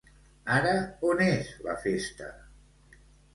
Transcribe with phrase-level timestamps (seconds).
[0.53, 0.71] Ara
[1.09, 2.31] on és la festa?